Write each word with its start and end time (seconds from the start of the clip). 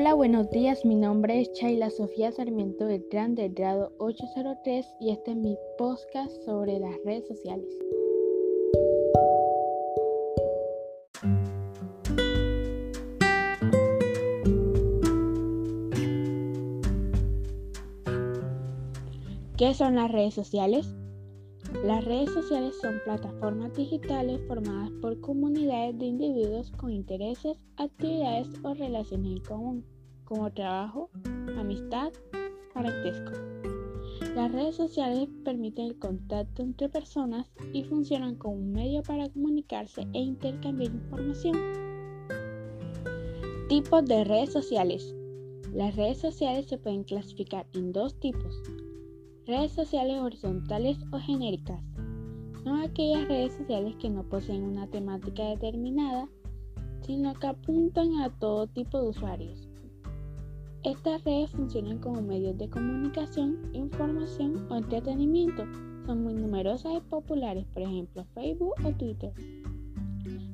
Hola, 0.00 0.14
buenos 0.14 0.48
días. 0.50 0.84
Mi 0.84 0.94
nombre 0.94 1.40
es 1.40 1.52
Chayla 1.54 1.90
Sofía 1.90 2.30
Sarmiento 2.30 2.86
Beltrán 2.86 3.34
del 3.34 3.52
grado 3.52 3.90
803 3.98 4.94
y 5.00 5.10
este 5.10 5.32
es 5.32 5.36
mi 5.36 5.58
podcast 5.76 6.30
sobre 6.44 6.78
las 6.78 6.94
redes 7.04 7.26
sociales. 7.26 7.66
¿Qué 19.56 19.74
son 19.74 19.96
las 19.96 20.12
redes 20.12 20.34
sociales? 20.34 20.94
Las 21.84 22.04
redes 22.04 22.32
sociales 22.32 22.74
son 22.82 23.00
plataformas 23.04 23.72
digitales 23.72 24.40
formadas 24.48 24.90
por 25.00 25.20
comunidades 25.20 25.96
de 25.96 26.06
individuos 26.06 26.72
con 26.72 26.90
intereses, 26.90 27.56
actividades 27.76 28.48
o 28.64 28.74
relaciones 28.74 29.38
en 29.38 29.44
común, 29.44 29.84
como 30.24 30.52
trabajo, 30.52 31.08
amistad, 31.56 32.12
parentesco. 32.74 33.30
Las 34.34 34.50
redes 34.50 34.74
sociales 34.74 35.28
permiten 35.44 35.86
el 35.86 35.98
contacto 36.00 36.62
entre 36.62 36.88
personas 36.88 37.46
y 37.72 37.84
funcionan 37.84 38.34
como 38.34 38.56
un 38.56 38.72
medio 38.72 39.02
para 39.04 39.28
comunicarse 39.28 40.04
e 40.12 40.18
intercambiar 40.18 40.92
información. 40.92 41.56
Tipos 43.68 44.04
de 44.04 44.24
redes 44.24 44.52
sociales. 44.52 45.14
Las 45.72 45.94
redes 45.94 46.18
sociales 46.18 46.66
se 46.66 46.78
pueden 46.78 47.04
clasificar 47.04 47.66
en 47.72 47.92
dos 47.92 48.18
tipos, 48.18 48.62
Redes 49.48 49.72
sociales 49.72 50.20
horizontales 50.20 50.98
o 51.10 51.18
genéricas. 51.18 51.82
Son 52.62 52.80
aquellas 52.80 53.26
redes 53.28 53.54
sociales 53.54 53.96
que 53.96 54.10
no 54.10 54.22
poseen 54.22 54.62
una 54.62 54.86
temática 54.88 55.42
determinada, 55.42 56.28
sino 57.00 57.32
que 57.32 57.46
apuntan 57.46 58.16
a 58.16 58.28
todo 58.28 58.66
tipo 58.66 59.00
de 59.00 59.08
usuarios. 59.08 59.66
Estas 60.84 61.24
redes 61.24 61.50
funcionan 61.52 61.96
como 61.96 62.20
medios 62.20 62.58
de 62.58 62.68
comunicación, 62.68 63.70
información 63.72 64.70
o 64.70 64.76
entretenimiento. 64.76 65.64
Son 66.04 66.24
muy 66.24 66.34
numerosas 66.34 66.98
y 66.98 67.00
populares, 67.08 67.64
por 67.72 67.84
ejemplo 67.84 68.26
Facebook 68.34 68.74
o 68.84 68.92
Twitter. 68.98 69.32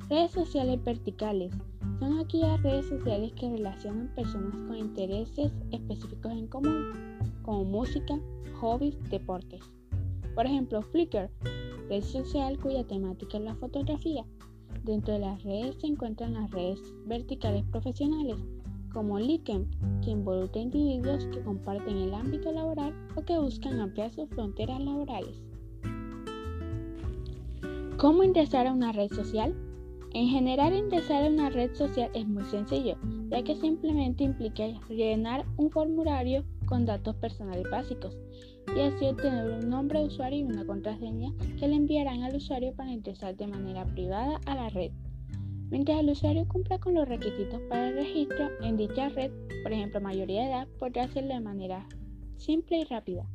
Redes 0.07 0.31
sociales 0.31 0.81
verticales. 0.85 1.53
Son 1.99 2.19
aquellas 2.19 2.61
redes 2.61 2.87
sociales 2.87 3.31
que 3.39 3.49
relacionan 3.49 4.13
personas 4.15 4.53
con 4.67 4.75
intereses 4.75 5.51
específicos 5.71 6.31
en 6.33 6.47
común, 6.47 6.91
como 7.41 7.63
música, 7.63 8.19
hobbies, 8.59 8.97
deportes. 9.09 9.61
Por 10.35 10.45
ejemplo, 10.45 10.81
Flickr, 10.81 11.29
red 11.89 12.03
social 12.03 12.59
cuya 12.59 12.83
temática 12.83 13.37
es 13.37 13.43
la 13.43 13.55
fotografía. 13.55 14.25
Dentro 14.83 15.13
de 15.13 15.21
las 15.21 15.41
redes 15.43 15.77
se 15.79 15.87
encuentran 15.87 16.33
las 16.33 16.51
redes 16.51 16.79
verticales 17.05 17.63
profesionales, 17.71 18.37
como 18.93 19.17
LinkedIn, 19.17 19.67
que 20.03 20.11
involucra 20.11 20.61
individuos 20.61 21.25
que 21.27 21.41
comparten 21.43 21.97
el 21.97 22.13
ámbito 22.13 22.51
laboral 22.51 22.93
o 23.15 23.23
que 23.23 23.37
buscan 23.37 23.79
ampliar 23.79 24.11
sus 24.11 24.29
fronteras 24.29 24.81
laborales. 24.81 25.41
¿Cómo 27.97 28.23
ingresar 28.23 28.67
a 28.67 28.73
una 28.73 28.91
red 28.91 29.09
social? 29.09 29.55
En 30.15 30.29
general, 30.29 30.73
ingresar 30.73 31.25
a 31.25 31.27
una 31.27 31.49
red 31.49 31.75
social 31.75 32.09
es 32.13 32.25
muy 32.25 32.45
sencillo, 32.45 32.95
ya 33.27 33.43
que 33.43 33.53
simplemente 33.53 34.23
implica 34.23 34.65
llenar 34.87 35.45
un 35.57 35.69
formulario 35.69 36.45
con 36.67 36.85
datos 36.85 37.17
personales 37.17 37.69
básicos 37.69 38.17
y 38.77 38.79
así 38.79 39.07
obtener 39.07 39.51
un 39.51 39.69
nombre 39.69 39.99
de 39.99 40.05
usuario 40.05 40.39
y 40.39 40.43
una 40.43 40.65
contraseña 40.65 41.33
que 41.59 41.67
le 41.67 41.75
enviarán 41.75 42.23
al 42.23 42.33
usuario 42.33 42.73
para 42.73 42.93
ingresar 42.93 43.35
de 43.35 43.47
manera 43.47 43.83
privada 43.83 44.39
a 44.45 44.55
la 44.55 44.69
red. 44.69 44.93
Mientras 45.69 45.99
el 45.99 46.09
usuario 46.09 46.47
cumpla 46.47 46.79
con 46.79 46.93
los 46.93 47.09
requisitos 47.09 47.59
para 47.67 47.89
el 47.89 47.95
registro 47.95 48.51
en 48.61 48.77
dicha 48.77 49.09
red, 49.09 49.31
por 49.63 49.73
ejemplo 49.73 49.99
mayoría 49.99 50.43
de 50.43 50.47
edad, 50.47 50.67
podrá 50.79 51.03
hacerlo 51.03 51.33
de 51.33 51.41
manera 51.41 51.85
simple 52.37 52.79
y 52.79 52.83
rápida. 52.85 53.25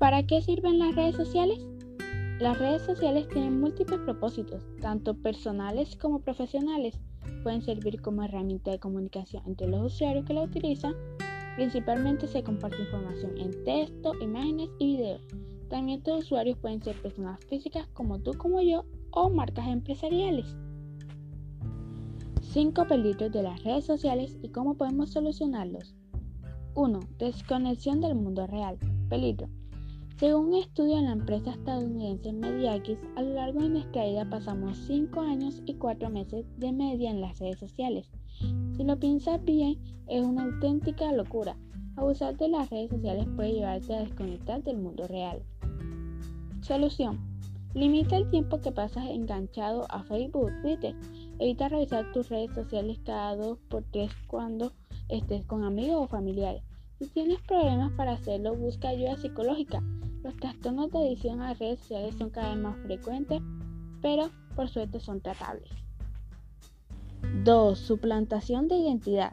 ¿Para 0.00 0.26
qué 0.26 0.42
sirven 0.42 0.80
las 0.80 0.96
redes 0.96 1.14
sociales? 1.14 1.64
Las 2.40 2.58
redes 2.58 2.82
sociales 2.82 3.28
tienen 3.28 3.60
múltiples 3.60 4.00
propósitos, 4.00 4.64
tanto 4.80 5.14
personales 5.14 5.96
como 5.96 6.20
profesionales. 6.20 7.00
Pueden 7.42 7.62
servir 7.62 8.00
como 8.00 8.22
herramienta 8.22 8.70
de 8.70 8.78
comunicación 8.78 9.42
entre 9.46 9.68
los 9.68 9.92
usuarios 9.92 10.24
que 10.24 10.34
la 10.34 10.42
utilizan 10.42 10.94
Principalmente 11.56 12.26
se 12.26 12.42
comparte 12.42 12.82
información 12.82 13.38
en 13.38 13.64
texto, 13.64 14.12
imágenes 14.20 14.70
y 14.78 14.96
videos. 14.96 15.22
También 15.68 15.98
estos 15.98 16.24
usuarios 16.24 16.58
pueden 16.58 16.82
ser 16.82 17.00
personas 17.00 17.38
físicas 17.44 17.86
como 17.92 18.18
tú, 18.18 18.32
como 18.36 18.60
yo, 18.60 18.84
o 19.12 19.30
marcas 19.30 19.68
empresariales. 19.68 20.56
5 22.40 22.86
peligros 22.86 23.32
de 23.32 23.42
las 23.42 23.62
redes 23.62 23.84
sociales 23.84 24.36
y 24.42 24.48
cómo 24.48 24.74
podemos 24.74 25.12
solucionarlos. 25.12 25.94
1. 26.74 27.00
Desconexión 27.18 28.00
del 28.00 28.16
mundo 28.16 28.46
real. 28.48 28.76
Peligro. 29.08 29.48
Según 30.16 30.50
un 30.50 30.54
estudio 30.54 30.96
de 30.96 31.02
la 31.02 31.12
empresa 31.12 31.50
estadounidense 31.50 32.32
Mediakis, 32.32 32.98
a 33.16 33.22
lo 33.22 33.34
largo 33.34 33.62
de 33.62 33.68
nuestra 33.68 34.06
vida 34.06 34.30
pasamos 34.30 34.78
5 34.86 35.20
años 35.20 35.60
y 35.66 35.74
4 35.74 36.08
meses 36.08 36.46
de 36.56 36.70
media 36.70 37.10
en 37.10 37.20
las 37.20 37.40
redes 37.40 37.58
sociales. 37.58 38.08
Si 38.76 38.84
lo 38.84 38.96
piensas 38.96 39.44
bien, 39.44 39.76
es 40.06 40.24
una 40.24 40.44
auténtica 40.44 41.10
locura. 41.10 41.56
Abusar 41.96 42.36
de 42.36 42.48
las 42.48 42.70
redes 42.70 42.90
sociales 42.90 43.26
puede 43.34 43.54
llevarte 43.54 43.92
a 43.92 44.00
desconectar 44.00 44.62
del 44.62 44.78
mundo 44.78 45.08
real. 45.08 45.42
Solución. 46.60 47.18
Limita 47.74 48.16
el 48.16 48.30
tiempo 48.30 48.60
que 48.60 48.70
pasas 48.70 49.06
enganchado 49.06 49.84
a 49.90 50.04
Facebook, 50.04 50.52
Twitter. 50.62 50.94
Evita 51.40 51.68
revisar 51.68 52.12
tus 52.12 52.28
redes 52.28 52.54
sociales 52.54 53.00
cada 53.04 53.34
dos 53.34 53.58
por 53.68 53.82
tres 53.90 54.12
cuando 54.28 54.70
estés 55.08 55.44
con 55.44 55.64
amigos 55.64 56.02
o 56.02 56.06
familiares. 56.06 56.62
Si 56.98 57.08
tienes 57.08 57.40
problemas 57.42 57.92
para 57.92 58.12
hacerlo, 58.12 58.54
busca 58.54 58.88
ayuda 58.88 59.16
psicológica. 59.16 59.82
Los 60.22 60.36
trastornos 60.36 60.90
de 60.92 60.98
adicción 60.98 61.42
a 61.42 61.54
redes 61.54 61.80
sociales 61.80 62.14
son 62.16 62.30
cada 62.30 62.54
vez 62.54 62.62
más 62.62 62.76
frecuentes, 62.78 63.42
pero 64.00 64.30
por 64.54 64.68
suerte 64.68 65.00
son 65.00 65.20
tratables. 65.20 65.70
2. 67.44 67.78
Suplantación 67.78 68.68
de 68.68 68.76
identidad. 68.76 69.32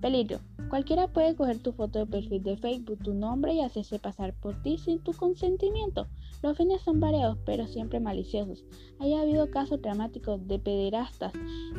Peligro. 0.00 0.40
Cualquiera 0.70 1.08
puede 1.08 1.36
coger 1.36 1.58
tu 1.58 1.72
foto 1.72 1.98
de 1.98 2.06
perfil 2.06 2.42
de 2.42 2.56
Facebook, 2.56 2.98
tu 3.02 3.12
nombre 3.12 3.52
y 3.52 3.60
hacerse 3.60 3.98
pasar 3.98 4.34
por 4.34 4.60
ti 4.62 4.78
sin 4.78 4.98
tu 4.98 5.12
consentimiento. 5.12 6.08
Los 6.42 6.56
fines 6.56 6.82
son 6.82 7.00
variados, 7.00 7.38
pero 7.44 7.66
siempre 7.66 8.00
maliciosos. 8.00 8.64
Haya 8.98 9.20
habido 9.20 9.50
casos 9.50 9.82
dramáticos 9.82 10.46
de 10.48 10.58
pederastas 10.58 11.32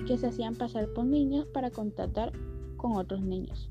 que 0.08 0.18
se 0.18 0.28
hacían 0.28 0.56
pasar 0.56 0.88
por 0.94 1.06
niños 1.06 1.48
para 1.48 1.72
contactar 1.72 2.32
con 2.78 2.96
otros 2.96 3.22
niños. 3.22 3.70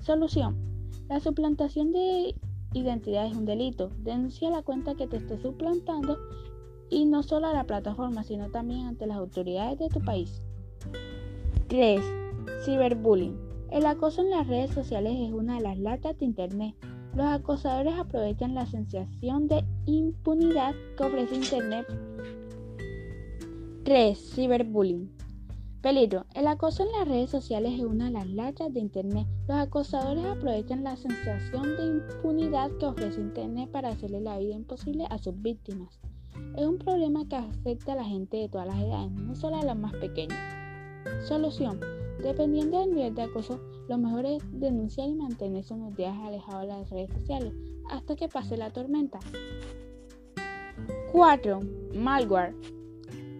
Solución. 0.00 0.73
La 1.08 1.20
suplantación 1.20 1.92
de 1.92 2.34
identidad 2.72 3.26
es 3.26 3.36
un 3.36 3.44
delito. 3.44 3.90
Denuncia 3.98 4.50
la 4.50 4.62
cuenta 4.62 4.94
que 4.94 5.06
te 5.06 5.18
esté 5.18 5.38
suplantando 5.38 6.18
y 6.90 7.04
no 7.04 7.22
solo 7.22 7.46
a 7.46 7.52
la 7.52 7.64
plataforma, 7.64 8.24
sino 8.24 8.50
también 8.50 8.86
ante 8.86 9.06
las 9.06 9.18
autoridades 9.18 9.78
de 9.78 9.88
tu 9.88 10.00
país. 10.00 10.42
3. 11.68 12.00
Ciberbullying. 12.64 13.36
El 13.70 13.86
acoso 13.86 14.22
en 14.22 14.30
las 14.30 14.46
redes 14.46 14.70
sociales 14.70 15.14
es 15.18 15.32
una 15.32 15.56
de 15.56 15.62
las 15.62 15.78
latas 15.78 16.18
de 16.18 16.24
Internet. 16.24 16.74
Los 17.14 17.26
acosadores 17.26 17.94
aprovechan 17.94 18.54
la 18.54 18.66
sensación 18.66 19.46
de 19.46 19.64
impunidad 19.86 20.74
que 20.96 21.04
ofrece 21.04 21.36
Internet. 21.36 21.86
3. 23.84 24.32
Ciberbullying. 24.34 25.23
Peligro. 25.84 26.24
El 26.34 26.46
acoso 26.46 26.82
en 26.82 26.92
las 26.92 27.06
redes 27.06 27.28
sociales 27.28 27.74
es 27.74 27.84
una 27.84 28.06
de 28.06 28.12
las 28.12 28.26
latas 28.26 28.72
de 28.72 28.80
Internet. 28.80 29.26
Los 29.46 29.58
acosadores 29.58 30.24
aprovechan 30.24 30.82
la 30.82 30.96
sensación 30.96 31.76
de 31.76 31.84
impunidad 31.84 32.70
que 32.78 32.86
ofrece 32.86 33.20
Internet 33.20 33.70
para 33.70 33.90
hacerle 33.90 34.22
la 34.22 34.38
vida 34.38 34.54
imposible 34.54 35.04
a 35.10 35.18
sus 35.18 35.34
víctimas. 35.42 36.00
Es 36.56 36.66
un 36.66 36.78
problema 36.78 37.28
que 37.28 37.36
afecta 37.36 37.92
a 37.92 37.96
la 37.96 38.04
gente 38.04 38.38
de 38.38 38.48
todas 38.48 38.66
las 38.66 38.78
edades, 38.78 39.10
no 39.10 39.34
solo 39.34 39.56
a 39.56 39.62
los 39.62 39.76
más 39.76 39.92
pequeños. 39.96 40.38
Solución. 41.28 41.78
Dependiendo 42.22 42.80
del 42.80 42.94
nivel 42.94 43.14
de 43.14 43.24
acoso, 43.24 43.60
lo 43.86 43.98
mejor 43.98 44.24
es 44.24 44.42
denunciar 44.58 45.10
y 45.10 45.14
mantenerse 45.14 45.74
unos 45.74 45.94
días 45.94 46.16
alejado 46.16 46.60
de 46.60 46.68
las 46.68 46.88
redes 46.88 47.10
sociales 47.10 47.52
hasta 47.90 48.16
que 48.16 48.30
pase 48.30 48.56
la 48.56 48.70
tormenta. 48.70 49.20
4. 51.12 51.60
Malware. 51.92 52.54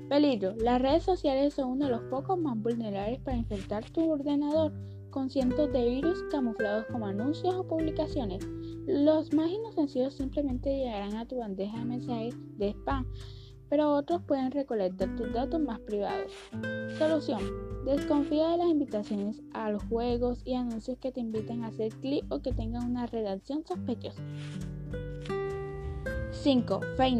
Peligro. 0.09 0.55
Las 0.56 0.81
redes 0.81 1.03
sociales 1.03 1.55
son 1.55 1.71
uno 1.71 1.87
de 1.87 1.93
los 1.93 2.03
pocos 2.03 2.39
más 2.39 2.56
vulnerables 2.56 3.21
para 3.21 3.37
infectar 3.37 3.89
tu 3.91 4.11
ordenador 4.11 4.73
con 5.11 5.31
cientos 5.31 5.73
de 5.73 5.89
virus 5.89 6.23
camuflados 6.31 6.87
como 6.91 7.06
anuncios 7.06 7.55
o 7.55 7.67
publicaciones. 7.67 8.45
Los 8.87 9.33
más 9.33 9.51
inofensivos 9.51 10.15
simplemente 10.15 10.77
llegarán 10.77 11.17
a 11.17 11.27
tu 11.27 11.39
bandeja 11.39 11.79
de 11.79 11.85
mensajes 11.85 12.35
de 12.59 12.71
spam 12.71 13.06
pero 13.75 13.93
otros 13.93 14.23
pueden 14.23 14.51
recolectar 14.51 15.17
tus 15.17 15.33
datos 15.33 15.61
más 15.61 15.81
privados. 15.81 16.33
Solución. 16.97 17.41
Desconfía 17.85 18.51
de 18.51 18.59
las 18.59 18.69
invitaciones 18.69 19.43
a 19.53 19.71
los 19.71 19.83
juegos 19.85 20.43
y 20.45 20.55
anuncios 20.55 20.97
que 20.99 21.11
te 21.11 21.21
inviten 21.21 21.65
a 21.65 21.69
hacer 21.69 21.93
clic 21.97 22.25
o 22.31 22.41
que 22.41 22.53
tengan 22.53 22.89
una 22.89 23.06
redacción 23.06 23.65
sospechosa. 23.67 24.23
5. 26.31 26.81
Fake 26.97 27.17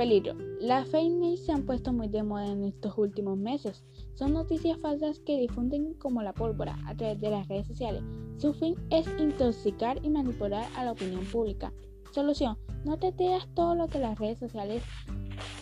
Peligro. 0.00 0.34
Las 0.62 0.88
fake 0.88 1.10
news 1.10 1.44
se 1.44 1.52
han 1.52 1.66
puesto 1.66 1.92
muy 1.92 2.08
de 2.08 2.22
moda 2.22 2.46
en 2.46 2.64
estos 2.64 2.96
últimos 2.96 3.36
meses. 3.36 3.84
Son 4.14 4.32
noticias 4.32 4.80
falsas 4.80 5.18
que 5.26 5.36
difunden 5.36 5.92
como 5.92 6.22
la 6.22 6.32
pólvora 6.32 6.78
a 6.86 6.96
través 6.96 7.20
de 7.20 7.28
las 7.28 7.46
redes 7.48 7.66
sociales. 7.66 8.02
Su 8.38 8.54
fin 8.54 8.76
es 8.88 9.06
intoxicar 9.18 10.02
y 10.02 10.08
manipular 10.08 10.66
a 10.74 10.86
la 10.86 10.92
opinión 10.92 11.26
pública. 11.26 11.74
Solución, 12.12 12.56
no 12.86 12.98
te 12.98 13.12
creas 13.12 13.46
todo 13.54 13.74
lo 13.74 13.88
que 13.88 13.98
las 13.98 14.18
redes 14.18 14.38
sociales 14.38 14.82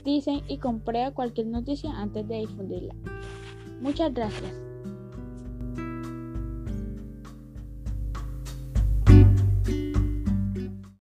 dicen 0.05 0.41
y 0.47 0.59
comprueba 0.59 1.11
cualquier 1.11 1.49
noticia 1.49 1.91
antes 1.99 2.29
de 2.29 2.37
difundirla. 2.37 2.95
Muchas 3.81 4.15
gracias. 4.15 4.68